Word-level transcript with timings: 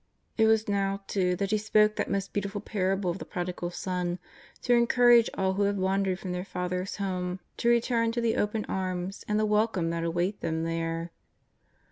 It 0.35 0.47
was 0.47 0.67
now, 0.67 1.01
too, 1.05 1.35
that 1.35 1.51
He 1.51 1.59
spoke 1.59 1.95
that 1.95 2.09
most 2.09 2.33
beautiful 2.33 2.59
parable 2.59 3.11
of 3.11 3.19
the 3.19 3.23
Prodigal 3.23 3.69
Son, 3.69 4.17
to 4.63 4.73
encourage 4.73 5.29
all 5.35 5.53
who 5.53 5.61
have 5.65 5.77
wandered 5.77 6.17
from 6.17 6.31
their 6.31 6.43
Father's 6.43 6.95
Home 6.95 7.39
to 7.57 7.69
return 7.69 8.11
to 8.13 8.19
the 8.19 8.35
open 8.35 8.65
arms 8.65 9.23
and 9.27 9.39
the 9.39 9.45
welcome 9.45 9.91
that 9.91 10.03
await 10.03 10.41
them 10.41 10.63
there. 10.63 11.11